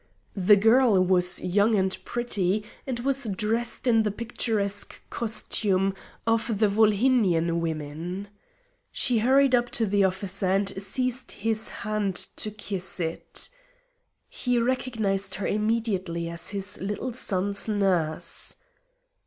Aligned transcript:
The 0.35 0.55
girl 0.55 0.99
was 1.05 1.43
young 1.43 1.75
and 1.75 1.95
pretty, 2.05 2.65
and 2.87 2.99
was 3.01 3.25
dressed 3.25 3.85
in 3.85 4.01
the 4.01 4.09
picturesque 4.09 4.99
costume 5.11 5.93
of 6.25 6.57
the 6.57 6.67
Volhynian 6.67 7.59
women. 7.59 8.29
She 8.91 9.19
hurried 9.19 9.53
up 9.53 9.69
to 9.77 9.85
the 9.85 10.03
officer 10.05 10.47
and 10.47 10.67
seized 10.81 11.33
his 11.33 11.69
hand 11.69 12.15
to 12.37 12.49
kiss 12.49 12.99
it. 12.99 13.47
He 14.27 14.57
recognised 14.57 15.35
her 15.35 15.45
immediately 15.45 16.27
as 16.29 16.49
his 16.49 16.81
little 16.81 17.13
son's 17.13 17.69
nurse. 17.69 18.55